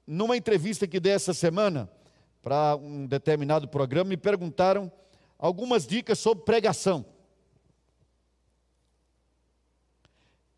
[0.07, 1.89] numa entrevista que dei essa semana
[2.41, 4.91] para um determinado programa, me perguntaram
[5.37, 7.05] algumas dicas sobre pregação.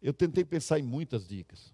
[0.01, 1.73] Eu tentei pensar em muitas dicas.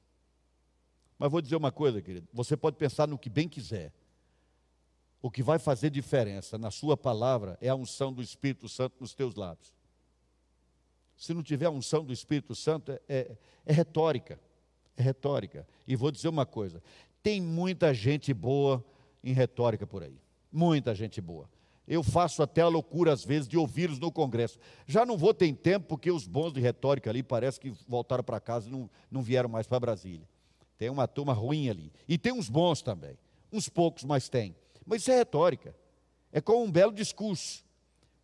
[1.17, 3.93] Mas vou dizer uma coisa, querido: você pode pensar no que bem quiser.
[5.21, 9.13] O que vai fazer diferença na sua palavra é a unção do Espírito Santo nos
[9.13, 9.73] teus lábios.
[11.15, 14.39] Se não tiver a unção do Espírito Santo, é, é, é retórica.
[14.97, 15.65] É retórica.
[15.87, 16.83] E vou dizer uma coisa:
[17.21, 18.83] tem muita gente boa
[19.23, 20.19] em retórica por aí.
[20.51, 21.49] Muita gente boa.
[21.87, 24.57] Eu faço até a loucura, às vezes, de ouvi-los no Congresso.
[24.87, 28.39] Já não vou ter tempo, porque os bons de retórica ali parece que voltaram para
[28.39, 30.27] casa e não, não vieram mais para Brasília.
[30.77, 31.91] Tem uma turma ruim ali.
[32.07, 33.17] E tem uns bons também.
[33.51, 34.55] Uns poucos, mas tem.
[34.85, 35.75] Mas isso é retórica.
[36.31, 37.63] É como um belo discurso.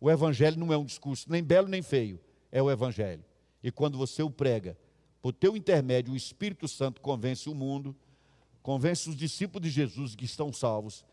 [0.00, 2.18] O evangelho não é um discurso nem belo nem feio,
[2.50, 3.22] é o evangelho.
[3.62, 4.76] E quando você o prega,
[5.20, 7.94] por teu intermédio, o Espírito Santo convence o mundo,
[8.62, 11.04] convence os discípulos de Jesus que estão salvos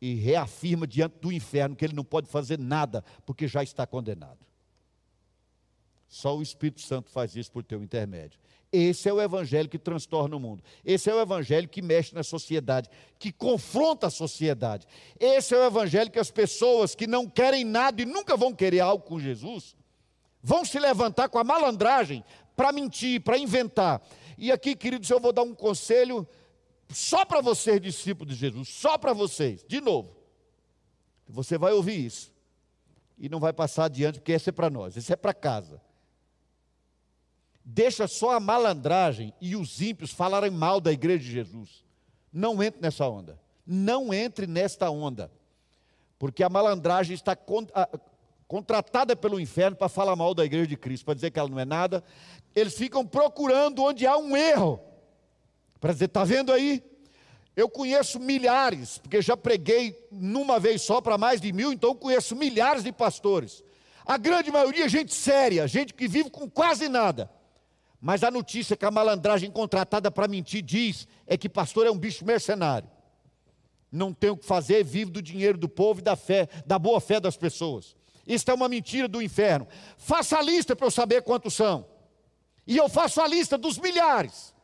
[0.00, 4.38] e reafirma diante do inferno que ele não pode fazer nada porque já está condenado.
[6.08, 8.38] Só o Espírito Santo faz isso por teu intermédio.
[8.72, 10.62] Esse é o evangelho que transtorna o mundo.
[10.84, 14.86] Esse é o evangelho que mexe na sociedade, que confronta a sociedade.
[15.18, 18.80] Esse é o evangelho que as pessoas que não querem nada e nunca vão querer
[18.80, 19.76] algo com Jesus,
[20.42, 24.02] vão se levantar com a malandragem para mentir, para inventar.
[24.36, 26.26] E aqui, queridos, eu vou dar um conselho
[26.88, 30.16] só para vocês, discípulos de Jesus, só para vocês, de novo.
[31.28, 32.32] Você vai ouvir isso
[33.18, 35.80] e não vai passar adiante, porque esse é para nós, esse é para casa
[37.68, 41.84] deixa só a malandragem e os ímpios falarem mal da igreja de Jesus.
[42.32, 43.40] Não entre nessa onda.
[43.66, 45.32] Não entre nesta onda.
[46.16, 47.36] Porque a malandragem está
[48.46, 51.58] contratada pelo inferno para falar mal da igreja de Cristo, para dizer que ela não
[51.58, 52.04] é nada.
[52.54, 54.80] Eles ficam procurando onde há um erro.
[55.80, 56.82] Para dizer, está vendo aí?
[57.56, 62.36] Eu conheço milhares, porque já preguei numa vez só para mais de mil, então conheço
[62.36, 63.64] milhares de pastores.
[64.04, 67.30] A grande maioria é gente séria, gente que vive com quase nada.
[67.98, 71.96] Mas a notícia que a malandragem contratada para mentir diz é que pastor é um
[71.96, 72.88] bicho mercenário.
[73.90, 77.00] Não tem o que fazer, vive do dinheiro do povo e da fé, da boa
[77.00, 77.96] fé das pessoas.
[78.26, 79.66] Isso é uma mentira do inferno.
[79.96, 81.86] Faça a lista para eu saber quantos são.
[82.66, 84.54] E eu faço a lista dos milhares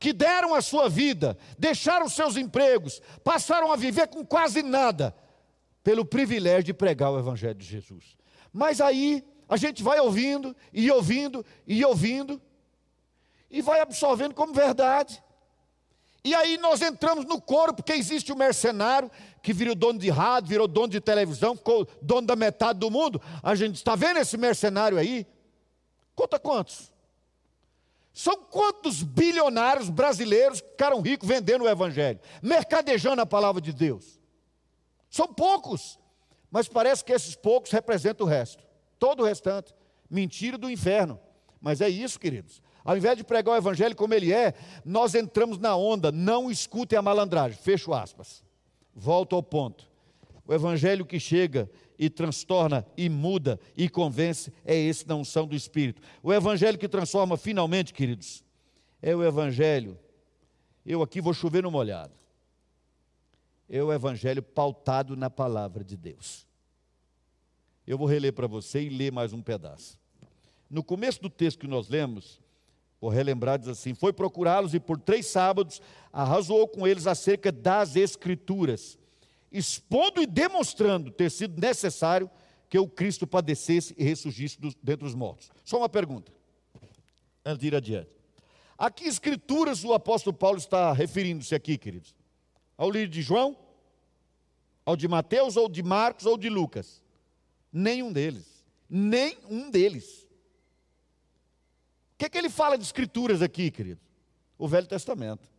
[0.00, 5.14] que deram a sua vida, deixaram seus empregos, passaram a viver com quase nada,
[5.84, 8.16] pelo privilégio de pregar o Evangelho de Jesus.
[8.50, 12.40] Mas aí a gente vai ouvindo e ouvindo e ouvindo,
[13.50, 15.22] e vai absorvendo como verdade.
[16.24, 19.10] E aí nós entramos no coro, porque existe o mercenário
[19.42, 23.20] que virou dono de rádio, virou dono de televisão, ficou dono da metade do mundo.
[23.42, 25.26] A gente está vendo esse mercenário aí?
[26.14, 26.90] Conta quantos?
[28.20, 34.20] São quantos bilionários brasileiros ficaram ricos vendendo o Evangelho, mercadejando a palavra de Deus?
[35.08, 35.98] São poucos,
[36.50, 38.62] mas parece que esses poucos representam o resto,
[38.98, 39.74] todo o restante.
[40.10, 41.18] Mentira do inferno.
[41.62, 42.60] Mas é isso, queridos.
[42.84, 44.52] Ao invés de pregar o evangelho como ele é,
[44.84, 47.56] nós entramos na onda, não escutem a malandragem.
[47.56, 48.44] Fecho aspas.
[48.94, 49.89] Volto ao ponto.
[50.50, 55.54] O evangelho que chega e transtorna e muda e convence é esse da unção do
[55.54, 56.02] Espírito.
[56.24, 58.42] O evangelho que transforma finalmente, queridos,
[59.00, 59.96] é o evangelho.
[60.84, 62.12] Eu aqui vou chover no molhado.
[63.68, 66.48] É o evangelho pautado na palavra de Deus.
[67.86, 70.00] Eu vou reler para você e ler mais um pedaço.
[70.68, 72.40] No começo do texto que nós lemos,
[73.00, 75.80] Vou relembrar, diz assim: Foi procurá-los e por três sábados
[76.12, 78.98] arrazoou com eles acerca das Escrituras,
[79.50, 82.30] expondo e demonstrando ter sido necessário
[82.68, 85.50] que o Cristo padecesse e ressurgisse dos, dentre os mortos.
[85.64, 86.32] Só uma pergunta,
[87.44, 88.10] antes de ir adiante.
[88.78, 92.14] A que Escrituras o apóstolo Paulo está referindo-se aqui, queridos?
[92.76, 93.56] Ao livro de João?
[94.86, 97.02] Ao de Mateus, ou de Marcos, ou de Lucas?
[97.72, 98.64] Nenhum deles.
[98.88, 100.30] Nenhum deles
[102.20, 104.00] que, que ele fala de escrituras aqui, querido?
[104.58, 105.50] O Velho Testamento,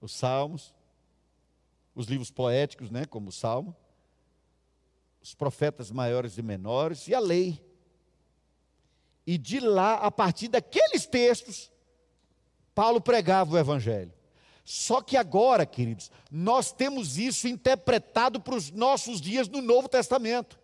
[0.00, 0.72] os Salmos,
[1.94, 3.74] os livros poéticos, né, como o Salmo,
[5.22, 7.62] os profetas maiores e menores e a lei.
[9.26, 11.70] E de lá, a partir daqueles textos,
[12.74, 14.12] Paulo pregava o Evangelho.
[14.64, 20.58] Só que agora, queridos, nós temos isso interpretado para os nossos dias no Novo Testamento.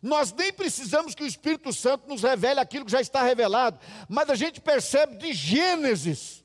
[0.00, 4.28] Nós nem precisamos que o Espírito Santo nos revele aquilo que já está revelado, mas
[4.28, 6.41] a gente percebe de Gênesis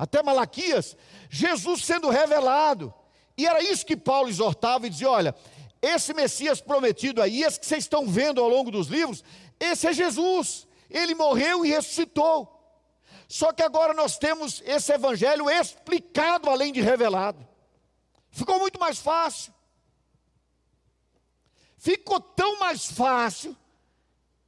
[0.00, 0.96] até Malaquias,
[1.28, 2.92] Jesus sendo revelado.
[3.36, 5.34] E era isso que Paulo exortava e dizia: olha,
[5.82, 9.22] esse Messias prometido aí, esse que vocês estão vendo ao longo dos livros,
[9.60, 10.66] Esse é Jesus.
[10.88, 12.48] Ele morreu e ressuscitou.
[13.28, 17.46] Só que agora nós temos esse evangelho explicado além de revelado.
[18.30, 19.52] Ficou muito mais fácil.
[21.76, 23.54] Ficou tão mais fácil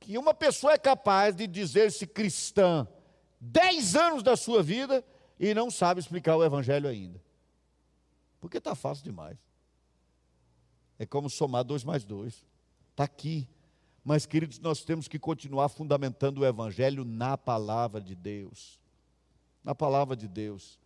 [0.00, 2.88] que uma pessoa é capaz de dizer-se cristã
[3.38, 5.04] dez anos da sua vida
[5.42, 7.20] e não sabe explicar o evangelho ainda.
[8.40, 9.36] Porque está fácil demais.
[11.00, 12.46] É como somar dois mais dois.
[12.92, 13.48] Está aqui.
[14.04, 18.78] Mas, queridos, nós temos que continuar fundamentando o Evangelho na palavra de Deus.
[19.64, 20.78] Na palavra de Deus.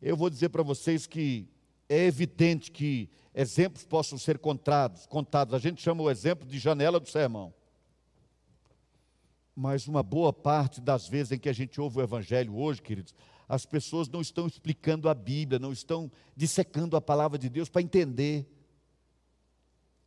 [0.00, 1.48] Eu vou dizer para vocês que
[1.88, 5.54] é evidente que exemplos possam ser contados, contados.
[5.54, 7.52] A gente chama o exemplo de janela do sermão.
[9.56, 13.14] Mas uma boa parte das vezes em que a gente ouve o Evangelho hoje, queridos,
[13.52, 17.82] as pessoas não estão explicando a Bíblia, não estão dissecando a palavra de Deus para
[17.82, 18.50] entender.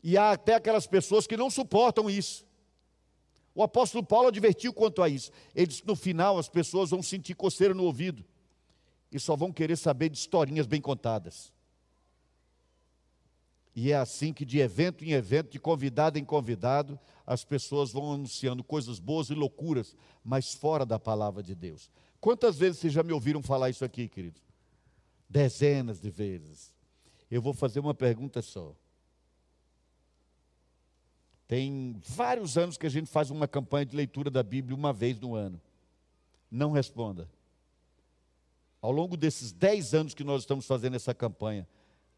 [0.02, 2.44] E há até aquelas pessoas que não suportam isso.
[3.54, 5.30] O apóstolo Paulo advertiu quanto a isso.
[5.54, 8.26] Ele disse: no final as pessoas vão sentir coceira no ouvido
[9.12, 11.54] e só vão querer saber de historinhas bem contadas.
[13.76, 18.12] E é assim que, de evento em evento, de convidado em convidado, as pessoas vão
[18.12, 21.92] anunciando coisas boas e loucuras, mas fora da palavra de Deus.
[22.26, 24.42] Quantas vezes vocês já me ouviram falar isso aqui, queridos?
[25.30, 26.74] Dezenas de vezes.
[27.30, 28.76] Eu vou fazer uma pergunta só.
[31.48, 35.20] Tem vários anos que a gente faz uma campanha de leitura da Bíblia uma vez
[35.20, 35.62] no ano.
[36.50, 37.30] Não responda.
[38.82, 41.68] Ao longo desses dez anos que nós estamos fazendo essa campanha,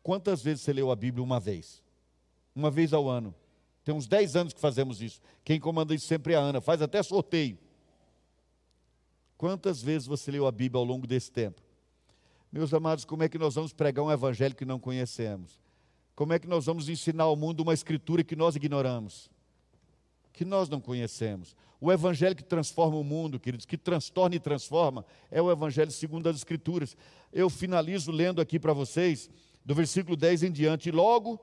[0.01, 1.83] quantas vezes você leu a Bíblia uma vez?
[2.55, 3.35] Uma vez ao ano.
[3.83, 5.19] Tem uns dez anos que fazemos isso.
[5.43, 7.57] Quem comanda isso sempre é a Ana, faz até sorteio.
[9.37, 11.61] Quantas vezes você leu a Bíblia ao longo desse tempo?
[12.51, 15.59] Meus amados, como é que nós vamos pregar um evangelho que não conhecemos?
[16.15, 19.29] Como é que nós vamos ensinar ao mundo uma escritura que nós ignoramos?
[20.33, 21.55] Que nós não conhecemos.
[21.79, 26.27] O evangelho que transforma o mundo, queridos, que transtorna e transforma, é o evangelho segundo
[26.27, 26.97] as escrituras.
[27.31, 29.29] Eu finalizo lendo aqui para vocês,
[29.63, 30.89] do versículo 10 em diante.
[30.89, 31.39] E logo,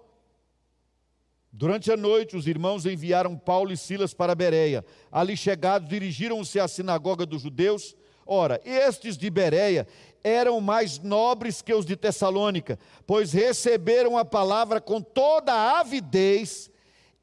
[1.56, 4.84] durante a noite, os irmãos enviaram Paulo e Silas para Bereia.
[5.10, 7.94] Ali chegados, dirigiram-se à sinagoga dos judeus.
[8.26, 9.86] Ora, estes de Bereia
[10.24, 16.68] eram mais nobres que os de Tessalônica, pois receberam a palavra com toda a avidez,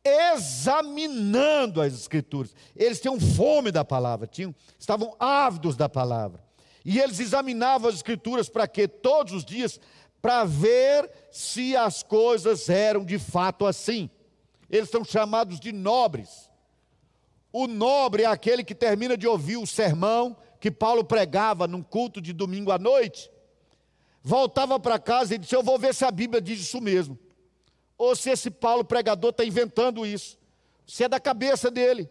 [0.02, 2.56] examinando as escrituras.
[2.74, 6.42] Eles tinham fome da palavra, tinham, estavam ávidos da palavra.
[6.86, 8.88] E eles examinavam as escrituras para quê?
[8.88, 9.78] Todos os dias,
[10.22, 14.10] para ver se as coisas eram de fato assim.
[14.72, 16.50] Eles são chamados de nobres.
[17.52, 22.22] O nobre é aquele que termina de ouvir o sermão, que Paulo pregava num culto
[22.22, 23.30] de domingo à noite,
[24.24, 27.20] voltava para casa e disse: Eu vou ver se a Bíblia diz isso mesmo.
[27.98, 30.40] Ou se esse Paulo pregador está inventando isso.
[30.88, 32.10] Se é da cabeça dele.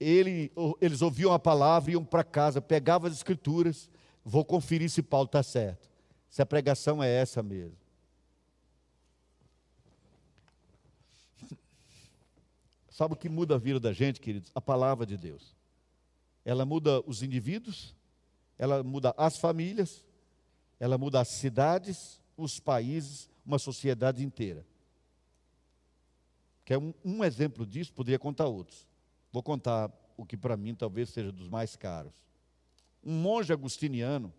[0.00, 3.88] Ele, eles ouviam a palavra, iam para casa, pegavam as escrituras,
[4.24, 5.88] vou conferir se Paulo está certo.
[6.28, 7.85] Se a pregação é essa mesmo.
[12.96, 14.50] Sabe o que muda a vida da gente, queridos?
[14.54, 15.54] A palavra de Deus
[16.46, 17.94] ela muda os indivíduos,
[18.56, 20.02] ela muda as famílias,
[20.80, 24.64] ela muda as cidades, os países, uma sociedade inteira.
[26.64, 28.86] Que é um, um exemplo disso, poderia contar outros.
[29.30, 32.14] Vou contar o que para mim talvez seja dos mais caros.
[33.04, 34.32] Um monge agustiniano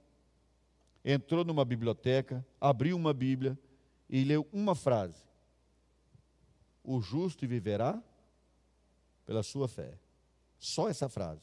[1.06, 3.56] entrou numa biblioteca, abriu uma Bíblia
[4.10, 5.22] e leu uma frase:
[6.84, 8.02] O justo viverá
[9.28, 9.94] pela sua fé.
[10.58, 11.42] Só essa frase.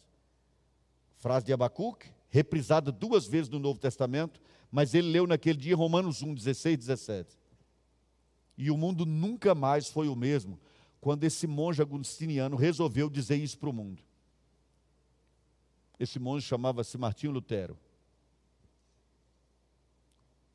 [1.18, 4.40] Frase de Abacuque, reprisada duas vezes no Novo Testamento,
[4.72, 7.38] mas ele leu naquele dia Romanos 1, 16, 17.
[8.56, 10.58] E o mundo nunca mais foi o mesmo
[11.00, 14.02] quando esse monge agustiniano resolveu dizer isso para o mundo.
[16.00, 17.78] Esse monge chamava-se Martinho Lutero.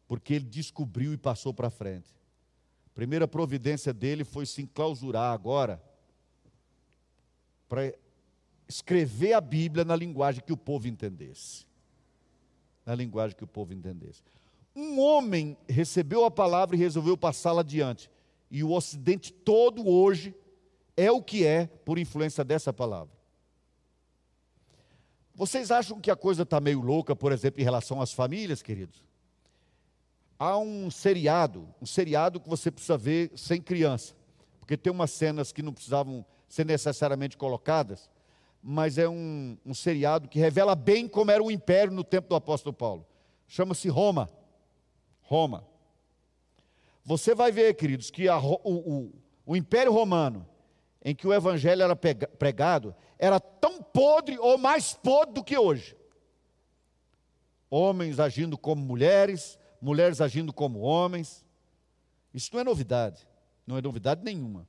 [0.08, 2.10] Porque ele descobriu e passou para frente.
[2.88, 5.82] A primeira providência dele foi se enclausurar agora
[7.70, 7.94] para
[8.68, 11.66] escrever a Bíblia na linguagem que o povo entendesse.
[12.86, 14.24] Na linguagem que o povo entendesse.
[14.76, 18.10] Um homem recebeu a palavra e resolveu passá-la adiante.
[18.50, 20.36] E o Ocidente todo hoje
[20.98, 23.14] é o que é por influência dessa palavra.
[25.36, 29.02] Vocês acham que a coisa está meio louca, por exemplo, em relação às famílias, queridos?
[30.38, 34.16] Há um seriado, um seriado que você precisa ver sem criança,
[34.60, 38.10] porque tem umas cenas que não precisavam ser necessariamente colocadas,
[38.62, 42.36] mas é um, um seriado que revela bem como era o império no tempo do
[42.36, 43.06] apóstolo Paulo.
[43.48, 44.30] Chama-se Roma.
[45.22, 45.66] Roma.
[47.06, 49.12] Você vai ver, queridos, que a, o, o,
[49.46, 50.46] o Império Romano
[51.04, 55.96] em que o evangelho era pregado era tão podre ou mais podre do que hoje.
[57.70, 61.46] Homens agindo como mulheres, mulheres agindo como homens.
[62.34, 63.28] Isso não é novidade,
[63.66, 64.68] não é novidade nenhuma.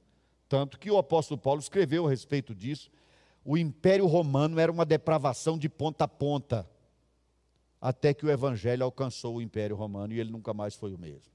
[0.50, 2.90] Tanto que o apóstolo Paulo escreveu a respeito disso.
[3.44, 6.68] O Império Romano era uma depravação de ponta a ponta,
[7.80, 11.30] até que o Evangelho alcançou o Império Romano e ele nunca mais foi o mesmo.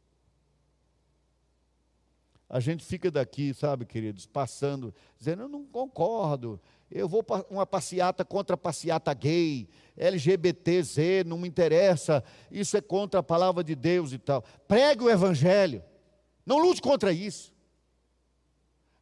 [2.50, 6.60] A gente fica daqui, sabe, queridos, passando, dizendo: eu não concordo,
[6.92, 12.82] eu vou para uma passeata contra a passeata gay, LGBTZ, não me interessa, isso é
[12.82, 14.44] contra a palavra de Deus e tal.
[14.68, 15.82] Pregue o Evangelho,
[16.46, 17.55] não lute contra isso.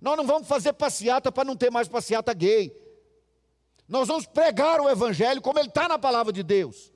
[0.04, 2.78] Nós não vamos fazer passeata para não ter mais passeata gay.
[3.88, 6.92] Nós vamos pregar o Evangelho como ele está na palavra de Deus.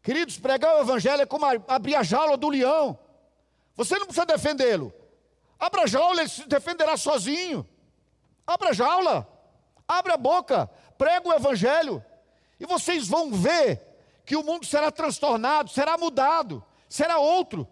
[0.00, 2.96] Queridos, pregar o Evangelho é como abrir a jaula do leão.
[3.74, 4.94] Você não precisa defendê-lo.
[5.58, 7.68] Abra a jaula, ele se defenderá sozinho.
[8.46, 9.26] Abra a jaula,
[9.88, 12.04] abra a boca, prega o Evangelho.
[12.60, 13.82] E vocês vão ver
[14.24, 17.66] que o mundo será transtornado, será mudado, será outro.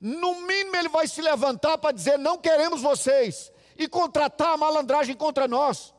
[0.00, 5.14] No mínimo, ele vai se levantar para dizer: não queremos vocês, e contratar a malandragem
[5.14, 5.94] contra nós.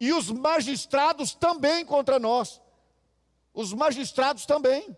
[0.00, 2.60] E os magistrados também contra nós.
[3.54, 4.96] Os magistrados também.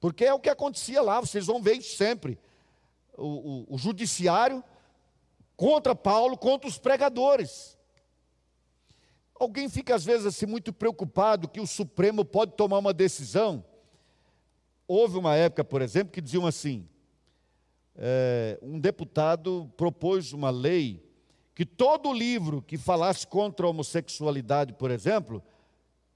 [0.00, 2.38] Porque é o que acontecia lá, vocês vão ver sempre
[3.16, 4.62] o, o, o judiciário
[5.56, 7.78] contra Paulo, contra os pregadores.
[9.38, 13.64] Alguém fica às vezes assim muito preocupado que o Supremo pode tomar uma decisão.
[14.88, 16.88] Houve uma época, por exemplo, que diziam assim:
[17.96, 21.04] é, um deputado propôs uma lei
[21.54, 25.42] que todo livro que falasse contra a homossexualidade, por exemplo,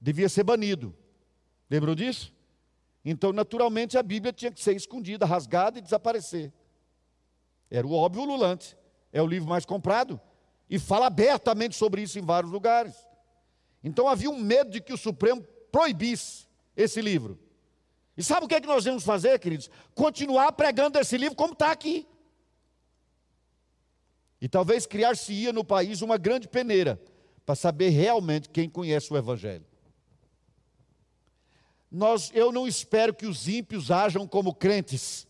[0.01, 0.95] devia ser banido.
[1.71, 2.33] Lembram disso?
[3.05, 6.53] Então, naturalmente, a Bíblia tinha que ser escondida, rasgada e desaparecer.
[7.71, 8.77] Era o óbvio ululante.
[9.12, 10.21] É o livro mais comprado.
[10.68, 12.95] E fala abertamente sobre isso em vários lugares.
[13.83, 15.43] Então havia um medo de que o Supremo
[15.73, 16.47] proibisse
[16.77, 17.39] esse livro.
[18.21, 19.71] E sabe o que, é que nós vamos fazer, queridos?
[19.95, 22.07] Continuar pregando esse livro como está aqui.
[24.41, 27.01] E talvez criar-se-ia no país uma grande peneira
[27.47, 29.64] para saber realmente quem conhece o Evangelho.
[31.91, 35.27] Nós, eu não espero que os ímpios ajam como crentes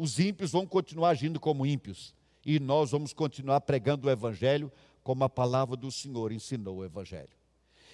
[0.00, 2.14] os ímpios vão continuar agindo como ímpios.
[2.46, 7.28] E nós vamos continuar pregando o Evangelho como a palavra do Senhor ensinou o Evangelho.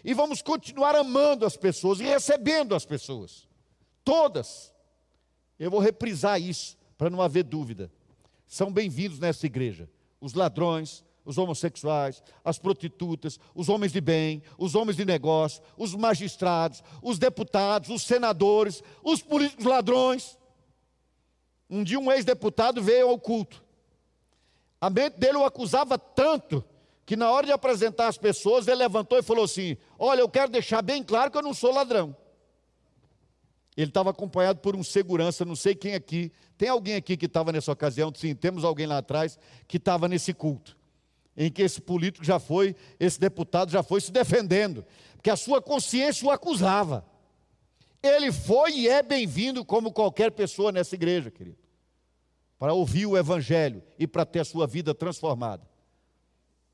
[0.04, 3.48] E vamos continuar amando as pessoas e recebendo as pessoas.
[4.06, 4.72] Todas.
[5.58, 7.90] Eu vou reprisar isso, para não haver dúvida.
[8.46, 9.90] São bem-vindos nessa igreja.
[10.20, 15.92] Os ladrões, os homossexuais, as prostitutas, os homens de bem, os homens de negócio, os
[15.92, 20.38] magistrados, os deputados, os senadores, os políticos ladrões.
[21.68, 23.60] Um dia um ex-deputado veio ao culto.
[24.80, 26.64] A mente dele o acusava tanto
[27.04, 30.52] que na hora de apresentar as pessoas, ele levantou e falou assim: Olha, eu quero
[30.52, 32.16] deixar bem claro que eu não sou ladrão.
[33.76, 36.32] Ele estava acompanhado por um segurança, não sei quem aqui.
[36.56, 38.10] Tem alguém aqui que estava nessa ocasião?
[38.14, 40.76] Sim, temos alguém lá atrás que estava nesse culto.
[41.36, 45.60] Em que esse político já foi, esse deputado já foi se defendendo, porque a sua
[45.60, 47.04] consciência o acusava.
[48.02, 51.58] Ele foi e é bem-vindo como qualquer pessoa nessa igreja, querido,
[52.58, 55.68] para ouvir o Evangelho e para ter a sua vida transformada.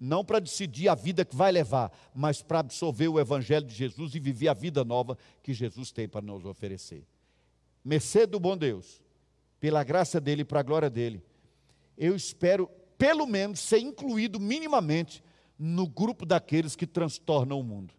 [0.04, 4.14] Não para decidir a vida que vai levar, mas para absorver o Evangelho de Jesus
[4.14, 7.06] e viver a vida nova que Jesus tem para nos oferecer.
[7.84, 9.00] Mercê do bom Deus,
[9.60, 11.22] pela graça dele e para a glória dele,
[11.96, 15.22] eu espero, pelo menos, ser incluído minimamente
[15.56, 17.94] no grupo daqueles que transtornam o mundo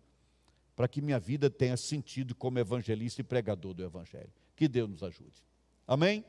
[0.75, 4.31] para que minha vida tenha sentido como evangelista e pregador do Evangelho.
[4.55, 5.43] Que Deus nos ajude.
[5.87, 6.25] Amém?